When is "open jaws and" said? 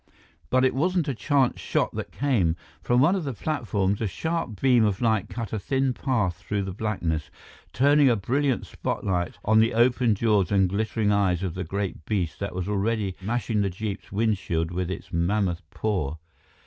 9.75-10.67